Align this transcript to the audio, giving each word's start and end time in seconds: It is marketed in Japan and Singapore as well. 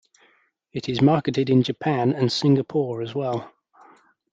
It 0.73 0.89
is 0.89 0.99
marketed 0.99 1.47
in 1.51 1.61
Japan 1.61 2.11
and 2.13 2.31
Singapore 2.31 3.03
as 3.03 3.13
well. 3.13 3.53